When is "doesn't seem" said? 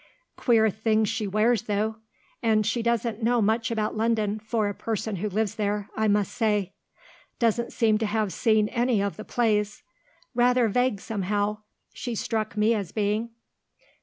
7.37-7.99